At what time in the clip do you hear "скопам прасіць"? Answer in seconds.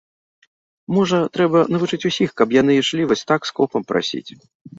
3.53-4.27